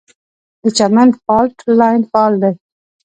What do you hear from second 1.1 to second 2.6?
فالټ لاین فعال دی